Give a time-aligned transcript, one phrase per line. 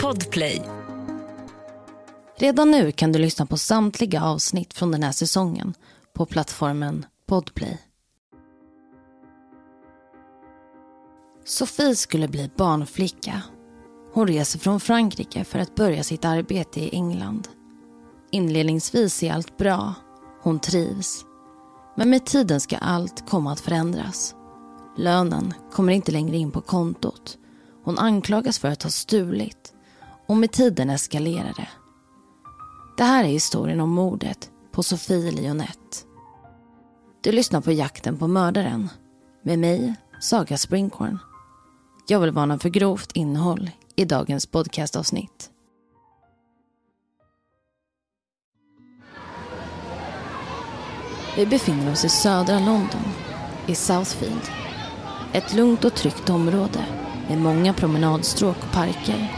[0.00, 0.62] Podplay.
[2.38, 5.74] Redan nu kan du lyssna på samtliga avsnitt från den här säsongen
[6.14, 7.78] på plattformen Podplay.
[11.44, 13.42] Sofie skulle bli barnflicka.
[14.12, 17.48] Hon reser från Frankrike för att börja sitt arbete i England.
[18.30, 19.94] Inledningsvis är allt bra.
[20.42, 21.24] Hon trivs.
[21.96, 24.34] Men med tiden ska allt komma att förändras.
[24.96, 27.36] Lönen kommer inte längre in på kontot.
[27.84, 29.74] Hon anklagas för att ha stulit.
[30.26, 31.68] Och med tiden eskalerar det.
[32.96, 36.06] Det här är historien om mordet på Sofie Lionette.
[37.20, 38.88] Du lyssnar på Jakten på mördaren
[39.42, 41.18] med mig, Saga Springhorn.
[42.06, 45.50] Jag vill varna för grovt innehåll i dagens podcastavsnitt.
[51.36, 53.04] Vi befinner oss i södra London,
[53.66, 54.50] i Southfield.
[55.32, 56.84] Ett lugnt och tryggt område
[57.30, 59.32] med många promenadstråk och parker.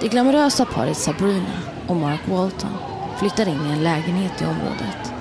[0.00, 2.70] Det glamorösa paret Sabrina och Mark Walton
[3.18, 5.12] flyttar in i en lägenhet i området.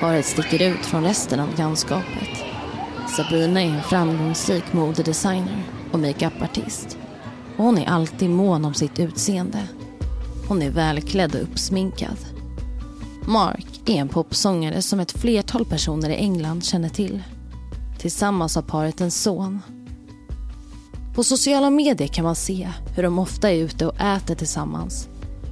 [0.00, 2.44] Paret sticker ut från resten av grannskapet.
[3.16, 5.62] Sabrina är en framgångsrik modedesigner
[5.92, 6.98] och makeupartist.
[7.56, 9.68] Och hon är alltid mån om sitt utseende.
[10.48, 12.16] Hon är välklädd och uppsminkad.
[13.26, 17.22] Mark är en popsångare som ett flertal personer i England känner till.
[17.98, 19.60] Tillsammans har paret en son.
[21.14, 25.08] På sociala medier kan man se hur de ofta är ute och äter tillsammans.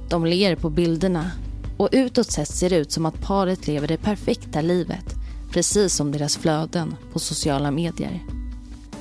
[0.09, 1.31] De ler på bilderna
[1.77, 5.15] och utåt sett ser det ut som att paret lever det perfekta livet
[5.51, 8.23] precis som deras flöden på sociala medier.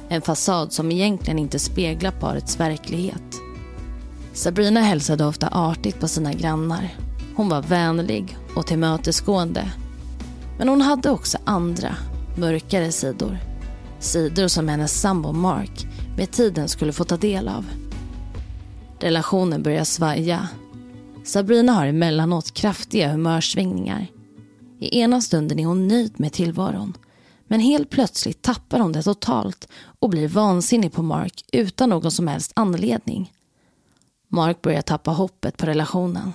[0.08, 3.41] En fasad som egentligen inte speglar parets verklighet.
[4.33, 6.94] Sabrina hälsade ofta artigt på sina grannar.
[7.36, 9.70] Hon var vänlig och tillmötesgående.
[10.58, 11.97] Men hon hade också andra,
[12.36, 13.38] mörkare sidor.
[13.98, 15.86] Sidor som hennes sambo Mark
[16.20, 17.66] med tiden skulle få ta del av.
[18.98, 20.48] Relationen börjar svaja.
[21.24, 24.06] Sabrina har emellanåt kraftiga humörsvängningar.
[24.78, 26.97] I ena stunden är hon nöjd med tillvaron.
[27.47, 29.69] Men helt plötsligt tappar hon det totalt
[30.00, 33.32] och blir vansinnig på Mark utan någon som helst anledning.
[34.28, 36.32] Mark börjar tappa hoppet på relationen.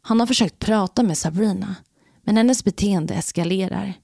[0.00, 1.74] Han har försökt prata med Sabrina
[2.22, 3.94] men hennes beteende eskalerar.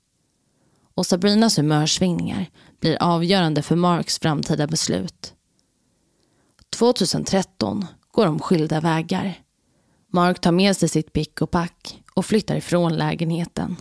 [0.95, 2.51] Och Sabrinas humörsvängningar
[2.81, 5.35] blir avgörande för Marks framtida beslut.
[6.71, 9.39] 2013 går de skilda vägar.
[10.13, 13.77] Mark tar med sig sitt pick och pack och flyttar ifrån lägenheten.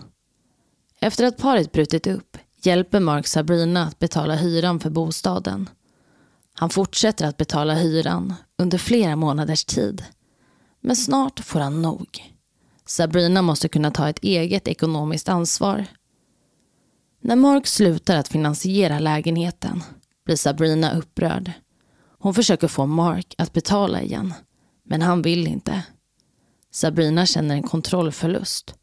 [0.99, 5.69] Efter att paret brutit upp hjälper Mark Sabrina att betala hyran för bostaden.
[6.53, 10.03] Han fortsätter att betala hyran under flera månaders tid.
[10.81, 12.33] Men snart får han nog.
[12.85, 15.85] Sabrina måste kunna ta ett eget ekonomiskt ansvar.
[17.25, 19.83] När Mark slutar att finansiera lägenheten
[20.25, 21.51] blir Sabrina upprörd.
[22.19, 24.33] Hon försöker få Mark att betala igen,
[24.85, 25.83] men han vill inte.
[26.71, 28.75] Sabrina känner en kontrollförlust.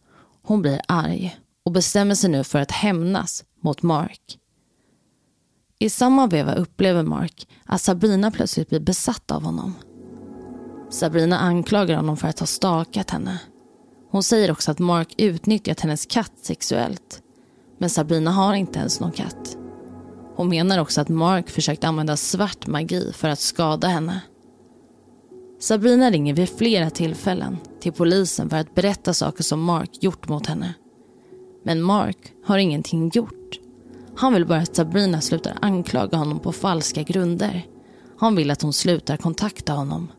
[0.42, 4.38] Hon blir arg och bestämmer sig nu för att hämnas mot Mark.
[5.78, 9.74] I samma veva upplever Mark att Sabrina plötsligt blir besatt av honom.
[10.90, 13.40] Sabrina anklagar honom för att ha stalkat henne.
[14.10, 17.22] Hon säger också att Mark utnyttjat hennes katt sexuellt.
[17.80, 19.56] Men Sabrina har inte ens någon katt.
[20.36, 24.20] Hon menar också att Mark försökt använda svart magi för att skada henne.
[25.60, 30.46] Sabrina ringer vid flera tillfällen till polisen för att berätta saker som Mark gjort mot
[30.46, 30.74] henne.
[31.62, 33.58] Men Mark har ingenting gjort.
[34.16, 37.66] Han vill bara att Sabrina slutar anklaga honom på falska grunder.
[38.18, 40.12] Han vill att hon slutar kontakta honom.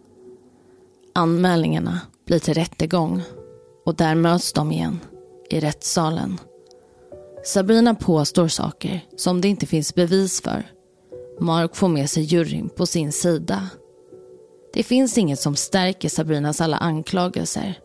[1.16, 3.22] Anmälningarna blir till rättegång
[3.86, 5.00] och där möts de igen
[5.50, 6.40] i rättssalen.
[7.44, 10.72] Sabrina påstår saker som det inte finns bevis för.
[11.40, 13.70] Mark får med sig juryn på sin sida.
[14.74, 17.80] Det finns inget som stärker Sabrinas alla anklagelser.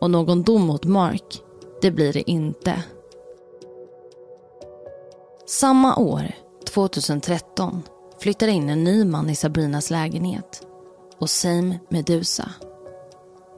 [0.00, 1.42] Och någon dom mot Mark,
[1.82, 2.82] det blir det inte.
[5.46, 6.32] Samma år,
[6.68, 7.82] 2013,
[8.20, 10.66] flyttar in en ny man i Sabrinas lägenhet.
[11.18, 12.50] Osim Medusa.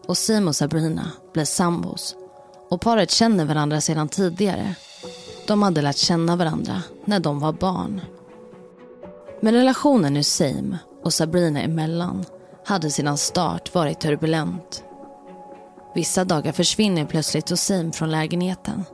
[0.06, 2.16] Osim och Sabrina blir sambos
[2.70, 4.74] och paret känner varandra sedan tidigare.
[5.46, 8.00] De hade lärt känna varandra när de var barn.
[9.40, 12.24] Men relationen Usaim och Sabrina emellan
[12.66, 14.84] hade sedan start varit turbulent.
[15.94, 18.84] Vissa dagar försvinner plötsligt Usaim från lägenheten.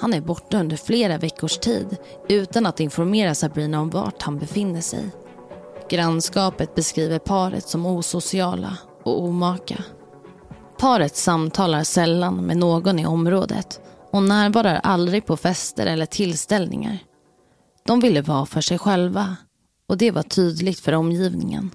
[0.00, 1.96] Han är borta under flera veckors tid
[2.28, 5.10] utan att informera Sabrina om vart han befinner sig.
[5.90, 9.84] Grannskapet beskriver paret som osociala och omaka.
[10.78, 16.98] Paret samtalar sällan med någon i området och närvarar aldrig på fester eller tillställningar.
[17.86, 19.36] De ville vara för sig själva
[19.88, 21.70] och det var tydligt för omgivningen.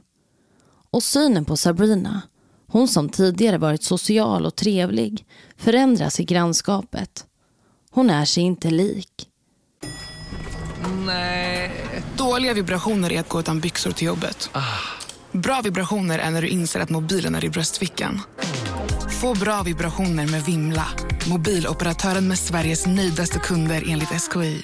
[0.92, 2.22] Och synen på Sabrina,
[2.68, 5.26] hon som tidigare varit social och trevlig,
[5.58, 7.26] förändras i grannskapet.
[7.92, 9.30] Hon är sig inte lik.
[11.06, 11.72] Nej.
[12.18, 14.50] Dåliga vibrationer är att gå utan byxor till jobbet.
[15.32, 18.22] Bra vibrationer är när du inser att mobilen är i bröstfickan.
[19.26, 20.88] Få bra vibrationer med Vimla.
[21.30, 24.62] Mobiloperatören med Sveriges nöjdaste kunder enligt SKI.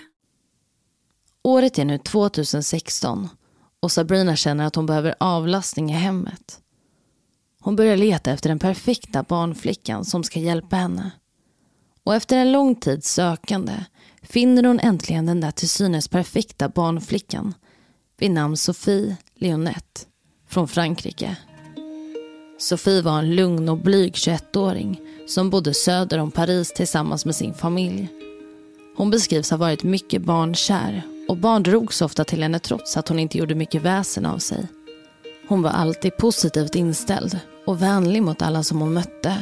[1.44, 3.30] Året är nu 2016
[3.80, 6.60] och Sabrina känner att hon behöver avlastning i hemmet.
[7.62, 11.12] Hon börjar leta efter den perfekta barnflickan som ska hjälpa henne.
[12.04, 13.74] Och efter en lång tids sökande
[14.22, 17.54] finner hon äntligen den där till synes perfekta barnflickan
[18.18, 20.02] vid namn Sophie Leonette
[20.48, 21.38] från Frankrike.
[22.62, 27.54] Sophie var en lugn och blyg 21-åring som bodde söder om Paris tillsammans med sin
[27.54, 28.08] familj.
[28.98, 33.20] Hon beskrivs ha varit mycket barnkär och barn drogs ofta till henne trots att hon
[33.20, 34.68] inte gjorde mycket väsen av sig.
[35.48, 39.38] Hon var alltid positivt inställd och vänlig mot alla som hon mötte.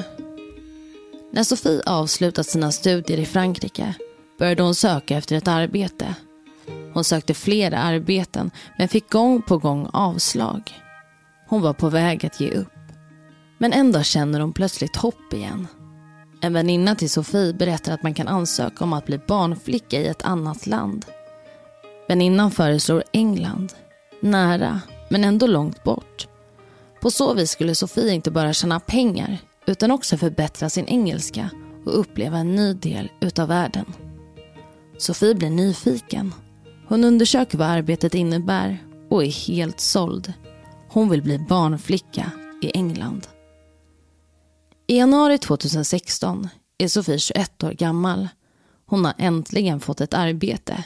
[1.32, 3.96] När Sofie avslutat sina studier i Frankrike
[4.38, 6.16] började hon söka efter ett arbete.
[6.94, 10.74] Hon sökte flera arbeten men fick gång på gång avslag.
[11.48, 12.79] Hon var på väg att ge upp.
[13.62, 15.68] Men en dag känner hon plötsligt hopp igen.
[16.42, 20.22] En väninna till Sofie berättar att man kan ansöka om att bli barnflicka i ett
[20.22, 21.06] annat land.
[22.08, 23.74] Väninnan föreslår England.
[24.20, 26.28] Nära, men ändå långt bort.
[27.02, 31.50] På så vis skulle Sofie inte bara tjäna pengar utan också förbättra sin engelska
[31.86, 33.86] och uppleva en ny del utav världen.
[34.98, 36.34] Sofie blir nyfiken.
[36.88, 38.78] Hon undersöker vad arbetet innebär
[39.10, 40.34] och är helt såld.
[40.90, 42.32] Hon vill bli barnflicka
[42.62, 43.28] i England.
[44.90, 48.28] I januari 2016 är Sofie 21 år gammal.
[48.86, 50.84] Hon har äntligen fått ett arbete.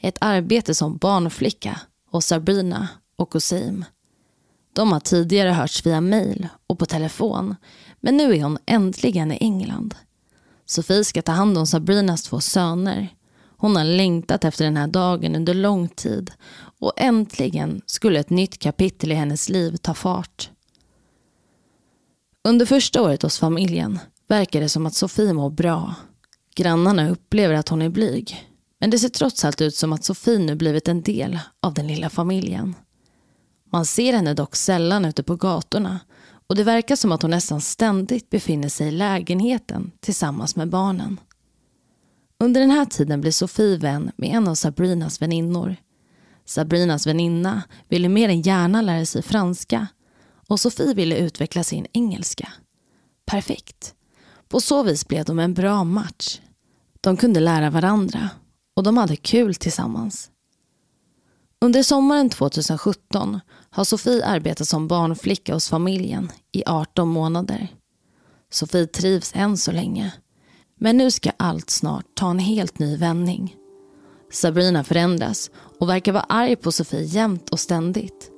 [0.00, 1.80] Ett arbete som barnflicka
[2.10, 3.84] hos Sabrina och Osim.
[4.72, 7.56] De har tidigare hörts via mail och på telefon
[8.00, 9.94] men nu är hon äntligen i England.
[10.66, 13.08] Sofie ska ta hand om Sabrinas två söner.
[13.56, 16.30] Hon har längtat efter den här dagen under lång tid
[16.80, 20.50] och äntligen skulle ett nytt kapitel i hennes liv ta fart.
[22.48, 23.98] Under första året hos familjen
[24.28, 25.94] verkar det som att Sofie mår bra.
[26.54, 28.48] Grannarna upplever att hon är blyg.
[28.80, 31.86] Men det ser trots allt ut som att Sofie nu blivit en del av den
[31.86, 32.74] lilla familjen.
[33.72, 36.00] Man ser henne dock sällan ute på gatorna
[36.46, 41.20] och det verkar som att hon nästan ständigt befinner sig i lägenheten tillsammans med barnen.
[42.38, 45.76] Under den här tiden blir Sofie vän med en av Sabrinas väninnor.
[46.44, 49.86] Sabrinas väninna ville mer än gärna lära sig franska
[50.48, 52.52] och Sofie ville utveckla sin engelska.
[53.26, 53.94] Perfekt.
[54.48, 56.40] På så vis blev de en bra match.
[57.00, 58.30] De kunde lära varandra
[58.76, 60.30] och de hade kul tillsammans.
[61.60, 67.68] Under sommaren 2017 har Sofie arbetat som barnflicka hos familjen i 18 månader.
[68.50, 70.12] Sofie trivs än så länge.
[70.80, 73.56] Men nu ska allt snart ta en helt ny vändning.
[74.32, 75.50] Sabrina förändras
[75.80, 78.33] och verkar vara arg på Sofie jämt och ständigt.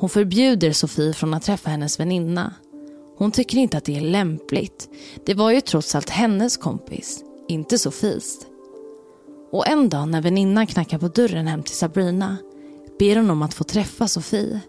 [0.00, 2.54] Hon förbjuder Sofie från att träffa hennes väninna.
[3.16, 4.88] Hon tycker inte att det är lämpligt.
[5.26, 8.38] Det var ju trots allt hennes kompis, inte Sofies.
[9.52, 12.36] Och en dag när väninnan knackar på dörren hem till Sabrina
[12.98, 14.60] ber hon om att få träffa Sofie.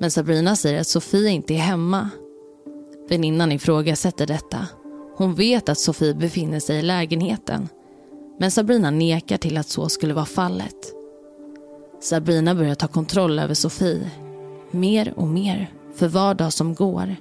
[0.00, 2.10] Men Sabrina säger att Sofie inte är hemma.
[3.08, 4.66] Väninnan ifrågasätter detta.
[5.16, 7.68] Hon vet att Sofie befinner sig i lägenheten.
[8.38, 10.92] Men Sabrina nekar till att så skulle vara fallet.
[12.00, 14.10] Sabrina börjar ta kontroll över Sofie.
[14.70, 17.16] Mer och mer för var dag som går.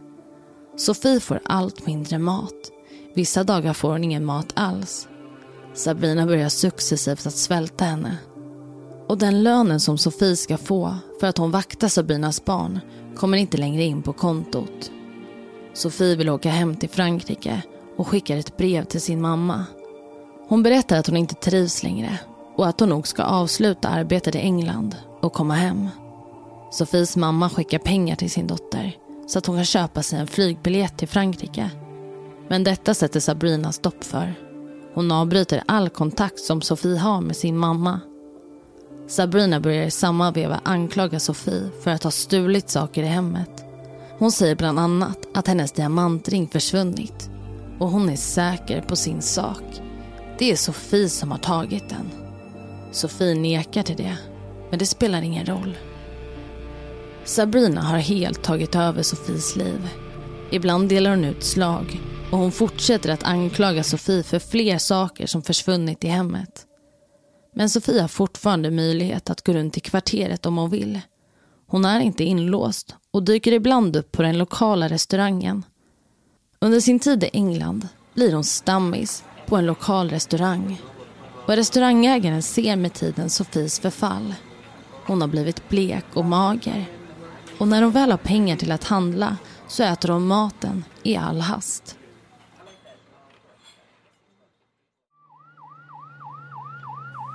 [0.77, 2.71] Sofie får allt mindre mat.
[3.13, 5.07] Vissa dagar får hon ingen mat alls.
[5.73, 8.17] Sabrina börjar successivt att svälta henne.
[9.07, 12.79] Och den lönen som Sofie ska få för att hon vaktar Sabrinas barn
[13.15, 14.91] kommer inte längre in på kontot.
[15.73, 17.61] Sofie vill åka hem till Frankrike
[17.97, 19.65] och skickar ett brev till sin mamma.
[20.47, 22.19] Hon berättar att hon inte trivs längre
[22.55, 25.89] och att hon nog ska avsluta arbetet i England och komma hem.
[26.75, 30.97] Sofies mamma skickar pengar till sin dotter så att hon kan köpa sig en flygbiljett
[30.97, 31.71] till Frankrike.
[32.47, 34.35] Men detta sätter Sabrina stopp för.
[34.93, 37.99] Hon avbryter all kontakt som Sofie har med sin mamma.
[39.07, 43.65] Sabrina börjar i samma veva anklaga Sofie för att ha stulit saker i hemmet.
[44.17, 47.29] Hon säger bland annat att hennes diamantring försvunnit
[47.79, 49.81] och hon är säker på sin sak.
[50.39, 52.11] Det är Sofie som har tagit den.
[52.91, 54.17] Sofie nekar till det,
[54.69, 55.77] men det spelar ingen roll.
[57.25, 59.89] Sabrina har helt tagit över Sofies liv.
[60.51, 62.01] Ibland delar hon ut slag
[62.31, 66.65] och hon fortsätter att anklaga Sofie för fler saker som försvunnit i hemmet.
[67.55, 71.01] Men Sofie har fortfarande möjlighet att gå runt i kvarteret om hon vill.
[71.67, 75.63] Hon är inte inlåst och dyker ibland upp på den lokala restaurangen.
[76.59, 80.81] Under sin tid i England blir hon stammis på en lokal restaurang.
[81.47, 84.35] Och restaurangägaren ser med tiden Sofies förfall.
[85.05, 86.94] Hon har blivit blek och mager.
[87.57, 91.41] Och när de väl har pengar till att handla så äter de maten i all
[91.41, 91.97] hast.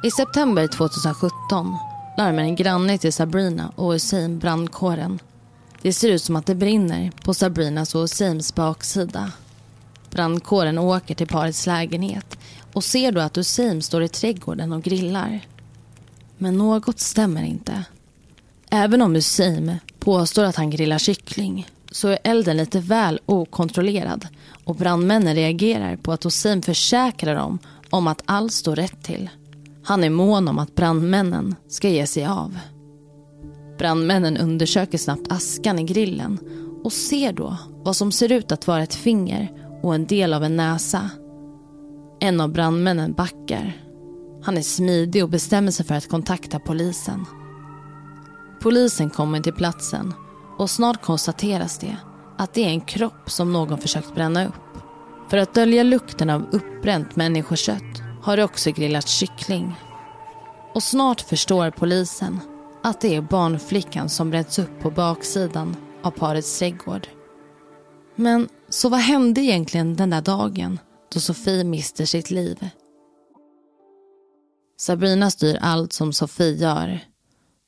[0.05, 1.77] I september 2017
[2.19, 5.19] larmar en granne till Sabrina och Hussein brandkåren.
[5.83, 9.33] Det ser ut som att det brinner på Sabrinas och Husseins baksida.
[10.11, 12.39] Brandkåren åker till parets lägenhet
[12.73, 15.41] och ser då att Hussein står i trädgården och grillar.
[16.39, 17.85] Men något stämmer inte.
[18.71, 24.27] Även om Hussein påstår att han grillar kyckling så är elden lite väl okontrollerad
[24.65, 27.59] och brandmännen reagerar på att Hossein försäkrar dem
[27.91, 29.31] om att allt står rätt till.
[29.85, 32.59] Han är mån om att brandmännen ska ge sig av.
[33.79, 36.39] Brandmännen undersöker snabbt askan i grillen
[36.85, 39.53] och ser då vad som ser ut att vara ett finger
[39.83, 41.11] och en del av en näsa.
[42.21, 43.77] En av brandmännen backar.
[44.43, 47.27] Han är smidig och bestämmer sig för att kontakta polisen.
[48.61, 50.15] Polisen kommer till platsen
[50.59, 51.97] och snart konstateras det
[52.39, 54.55] att det är en kropp som någon försökt bränna upp.
[55.31, 59.75] För att dölja lukten av uppbränt människokött har det också grillats kyckling.
[60.75, 62.41] Och snart förstår polisen
[62.83, 67.09] att det är barnflickan som bränts upp på baksidan av parets trädgård.
[68.17, 70.79] Men så vad hände egentligen den där dagen
[71.13, 72.69] då Sofie mister sitt liv?
[74.81, 77.10] Sabrina styr allt som Sofie gör.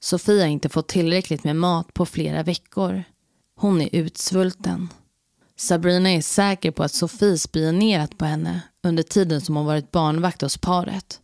[0.03, 3.05] Sofie har inte fått tillräckligt med mat på flera veckor.
[3.57, 4.89] Hon är utsvulten.
[5.57, 10.43] Sabrina är säker på att Sofie spionerat på henne under tiden som hon varit barnvakt
[10.43, 11.21] hos paret.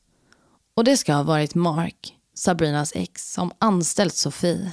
[0.75, 4.73] Och det ska ha varit Mark, Sabrinas ex, som anställt Sofie.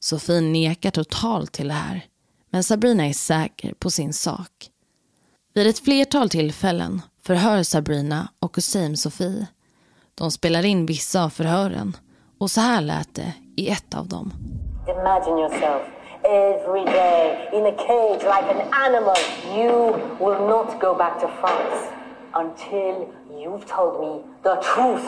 [0.00, 2.06] Sofie nekar totalt till det här,
[2.50, 4.70] men Sabrina är säker på sin sak.
[5.54, 9.46] Vid ett flertal tillfällen förhör Sabrina och Hussein Sofie.
[10.14, 11.96] De spelar in vissa av förhören
[12.42, 14.32] och så här lät det i ett av dem.
[14.88, 15.82] Imagine yourself
[16.24, 19.16] every day in a cage like an animal.
[19.58, 19.72] You
[20.24, 21.78] will not go back to France
[22.42, 22.94] until
[23.42, 25.06] you've told me the truth.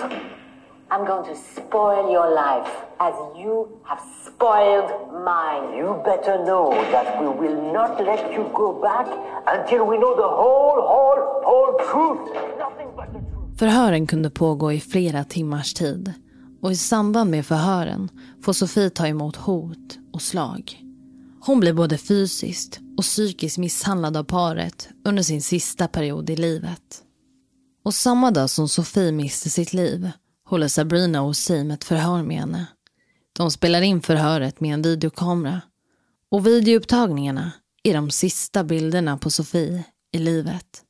[0.90, 3.14] I'm going to spoil your life as
[3.44, 4.90] you have spoiled
[5.30, 5.64] mine.
[5.78, 9.08] You better know that we will not let you go back
[9.46, 12.26] until we know the whole, whole, whole truth.
[13.58, 16.14] Förhören kunde pågå i flera timmars tid
[16.64, 18.10] och i samband med förhören
[18.42, 20.82] får Sofie ta emot hot och slag.
[21.40, 27.02] Hon blir både fysiskt och psykiskt misshandlad av paret under sin sista period i livet.
[27.84, 30.10] Och samma dag som Sofie mister sitt liv
[30.44, 32.66] håller Sabrina och Sim ett förhör med henne.
[33.32, 35.60] De spelar in förhöret med en videokamera.
[36.30, 37.52] Och videoupptagningarna
[37.82, 40.82] är de sista bilderna på Sofie i livet.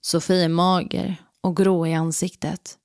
[0.00, 2.78] Sofie är mager och grå i ansiktet.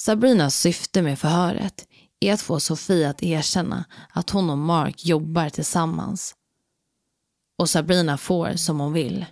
[0.00, 1.86] Sabrinas syfte med förhöret
[2.20, 6.34] är att få Sofie att erkänna att hon och Mark jobbar tillsammans.
[7.58, 9.26] Och Sabrina får som hon vill.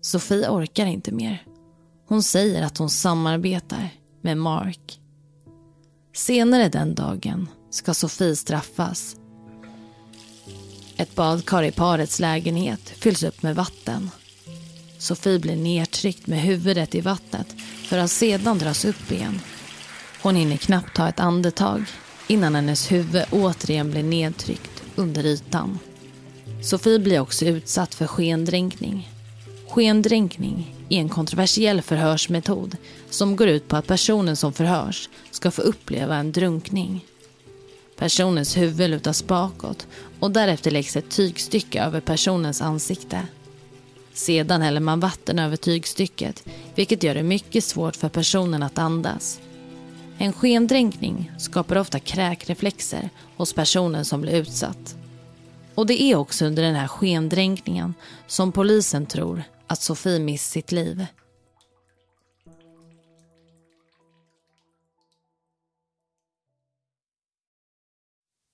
[0.00, 1.46] Sofie orkar inte mer.
[2.08, 3.88] Hon säger att hon samarbetar
[4.22, 5.00] med Mark.
[6.14, 9.16] Senare den dagen ska Sofie straffas.
[10.96, 14.10] Ett badkar i parets lägenhet fylls upp med vatten.
[14.98, 19.40] Sofie blir nedtryckt med huvudet i vattnet för att sedan dras upp igen.
[20.26, 21.84] Hon hinner knappt ta ett andetag
[22.26, 25.78] innan hennes huvud återigen blir nedtryckt under ytan.
[26.62, 29.10] Sofie blir också utsatt för skendränkning.
[29.68, 32.76] Skendränkning är en kontroversiell förhörsmetod
[33.10, 37.04] som går ut på att personen som förhörs ska få uppleva en drunkning.
[37.96, 39.86] Personens huvud lutas bakåt
[40.20, 43.22] och därefter läggs ett tygstycke över personens ansikte.
[44.12, 49.40] Sedan häller man vatten över tygstycket vilket gör det mycket svårt för personen att andas.
[50.18, 54.96] En skendränkning skapar ofta kräkreflexer hos personen som blir utsatt.
[55.74, 57.94] Och det är också under den här skendränkningen
[58.26, 61.06] som polisen tror att Sofie mist sitt liv.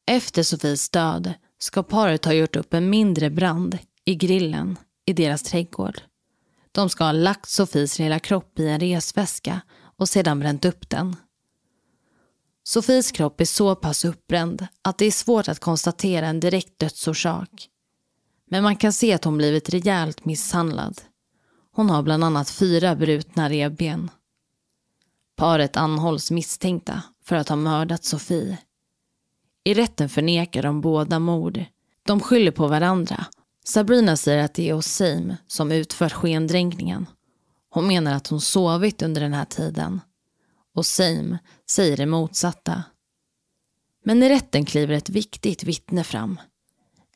[0.06, 5.42] Efter Sofies död ska paret ha gjort upp en mindre brand i grillen i deras
[5.42, 6.02] trädgård.
[6.72, 9.60] De ska ha lagt Sofies lilla kropp i en resväska
[9.96, 11.16] och sedan bränt upp den.
[12.72, 17.68] Sofies kropp är så pass uppbränd att det är svårt att konstatera en direkt dödsorsak.
[18.50, 21.00] Men man kan se att hon blivit rejält misshandlad.
[21.72, 24.10] Hon har bland annat fyra brutna revben.
[25.36, 28.58] Paret anhålls misstänkta för att ha mördat Sofie.
[29.64, 31.64] I rätten förnekar de båda mord,
[32.06, 33.26] De skyller på varandra.
[33.64, 37.06] Sabrina säger att det är Oseim som utfört skendränkningen.
[37.70, 40.00] Hon menar att hon sovit under den här tiden.
[40.74, 41.38] Oseim
[41.70, 42.84] säger det motsatta.
[44.04, 46.40] Men i rätten kliver ett viktigt vittne fram.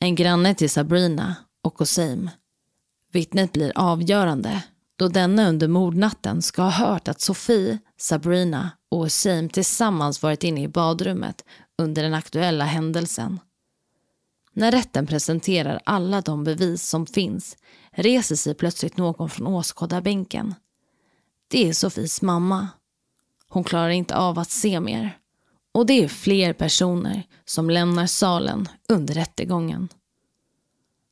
[0.01, 2.31] En granne till Sabrina och Oseim.
[3.13, 4.63] Vittnet blir avgörande
[4.97, 10.63] då denna under mordnatten ska ha hört att Sofie, Sabrina och Oseim tillsammans varit inne
[10.63, 11.45] i badrummet
[11.79, 13.41] under den aktuella händelsen.
[14.53, 17.57] När rätten presenterar alla de bevis som finns
[17.91, 20.55] reser sig plötsligt någon från åskådarbänken.
[21.49, 22.69] Det är Sofies mamma.
[23.49, 25.19] Hon klarar inte av att se mer.
[25.73, 29.89] Och det är fler personer som lämnar salen under rättegången.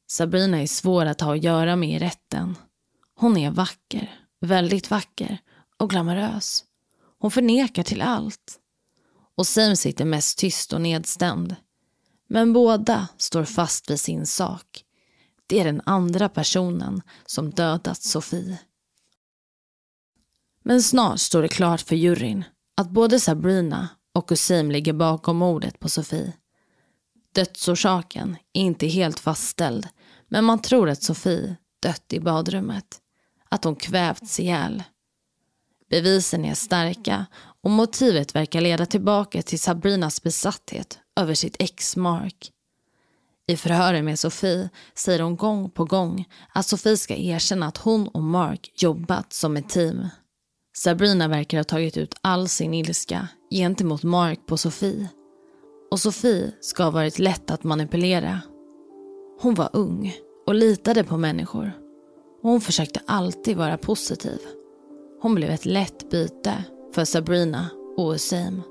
[0.06, 2.56] Sabrina är svår att ha att göra med i rätten.
[3.14, 5.38] Hon är vacker, väldigt vacker
[5.76, 6.64] och glamorös.
[7.18, 8.58] Hon förnekar till allt.
[9.36, 11.56] Och Sim sitter mest tyst och nedstämd.
[12.28, 14.84] Men båda står fast vid sin sak.
[15.46, 18.58] Det är den andra personen som dödat Sofie.
[20.64, 22.44] Men snart står det klart för juryn
[22.76, 26.32] att både Sabrina och Usaim ligger bakom mordet på Sofie.
[27.34, 29.88] Dödsorsaken är inte helt fastställd
[30.28, 33.00] men man tror att Sofie dött i badrummet.
[33.48, 34.82] Att hon kvävts ihjäl.
[35.90, 37.26] Bevisen är starka
[37.62, 42.50] och motivet verkar leda tillbaka till Sabrinas besatthet över sitt ex Mark.
[43.46, 48.08] I förhören med Sofie säger hon gång på gång att Sofie ska erkänna att hon
[48.08, 50.08] och Mark jobbat som ett team.
[50.76, 55.08] Sabrina verkar ha tagit ut all sin ilska gentemot Mark på Sofie.
[55.90, 58.40] Och Sofie ska ha varit lätt att manipulera.
[59.40, 60.14] Hon var ung
[60.46, 61.72] och litade på människor.
[62.42, 64.38] Och hon försökte alltid vara positiv.
[65.22, 66.64] Hon blev ett lätt byte
[66.94, 68.62] för Sabrina och Usaim.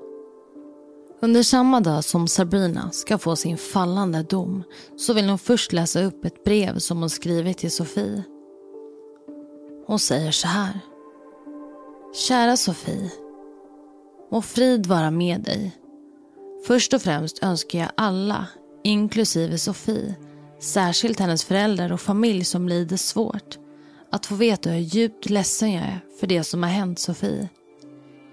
[1.21, 4.63] Under samma dag som Sabrina ska få sin fallande dom
[4.97, 8.23] så vill hon först läsa upp ett brev som hon skrivit till Sofie.
[9.87, 10.79] Hon säger så här.
[12.15, 13.11] Kära Sofie.
[14.31, 15.71] Må frid vara med dig.
[16.67, 18.47] Först och främst önskar jag alla,
[18.83, 20.15] inklusive Sofie,
[20.59, 23.57] särskilt hennes föräldrar och familj som lider svårt,
[24.11, 27.49] att få veta hur djupt ledsen jag är för det som har hänt Sofie.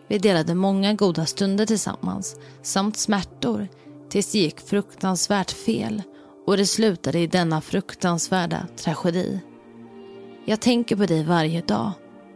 [0.09, 3.69] Vi delade många goda stunder tillsammans samt smärtor
[4.11, 6.03] tills det gick fruktansvärt fel
[6.47, 9.41] och det slutade i denna fruktansvärda tragedi.
[10.45, 11.93] Jag tänker på dig varje dag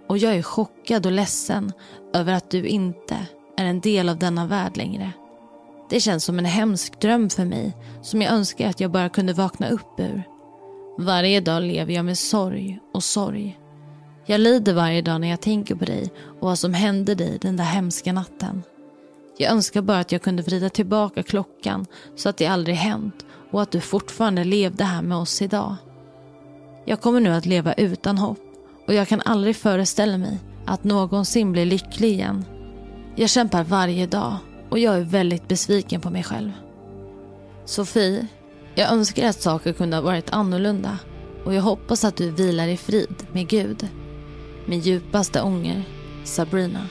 [0.08, 1.72] och jag är chockad och ledsen
[2.14, 5.12] över att du inte är en del av denna värld längre.
[5.90, 9.32] Det känns som en hemsk dröm för mig som jag önskar att jag bara kunde
[9.32, 10.22] vakna upp ur.
[10.98, 13.58] Varje dag lever jag med sorg och sorg.
[14.26, 17.56] Jag lider varje dag när jag tänker på dig och vad som hände dig den
[17.56, 18.62] där hemska natten.
[19.38, 21.86] Jag önskar bara att jag kunde vrida tillbaka klockan
[22.16, 25.76] så att det aldrig hänt och att du fortfarande levde här med oss idag.
[26.84, 28.43] Jag kommer nu att leva utan hopp
[28.86, 32.44] och jag kan aldrig föreställa mig att någonsin bli lycklig igen.
[33.16, 34.36] Jag kämpar varje dag
[34.70, 36.52] och jag är väldigt besviken på mig själv.
[37.64, 38.26] Sofie,
[38.74, 40.98] jag önskar att saker kunde ha varit annorlunda
[41.44, 43.88] och jag hoppas att du vilar i frid med Gud.
[44.66, 45.84] Min djupaste ånger,
[46.24, 46.88] Sabrina.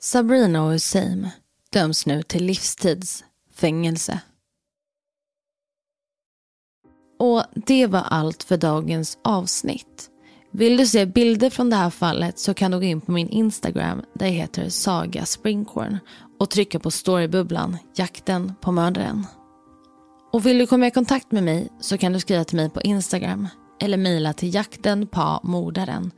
[0.00, 1.28] Sabrina och Hussein
[1.72, 4.20] döms nu till livstids fängelse.
[7.18, 10.10] Och det var allt för dagens avsnitt.
[10.56, 13.28] Vill du se bilder från det här fallet så kan du gå in på min
[13.28, 15.98] Instagram där jag heter Saga Springcorn
[16.38, 19.26] och trycka på storybubblan Jakten på mördaren.
[20.32, 22.80] Och vill du komma i kontakt med mig så kan du skriva till mig på
[22.80, 23.48] Instagram
[23.80, 26.10] eller mejla till jaktenpamordaren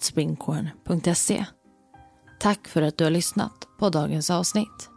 [0.00, 1.44] springcorn.se.
[2.40, 4.90] Tack för att du har lyssnat på dagens avsnitt.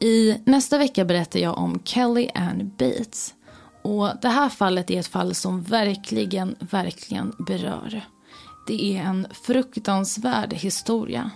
[0.00, 3.34] I nästa vecka berättar jag om Kelly Ann Bates.
[3.82, 8.04] Och det här fallet är ett fall som verkligen, verkligen berör.
[8.66, 11.30] Det är en fruktansvärd historia.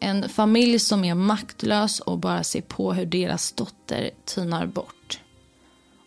[0.00, 5.20] En familj som är maktlös och bara ser på hur deras dotter tynar bort.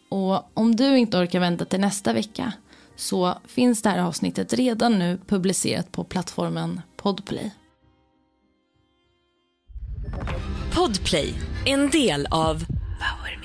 [0.10, 2.54] Och om du inte orkar vänta till nästa vecka
[2.95, 7.52] så finns det här avsnittet redan nu publicerat på plattformen Podplay.
[10.74, 11.34] Podplay,
[11.65, 13.44] en del av Power Media